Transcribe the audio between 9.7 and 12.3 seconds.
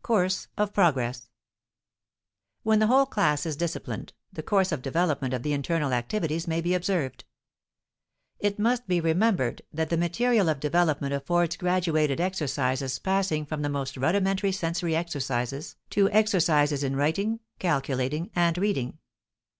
that the material of development affords graduated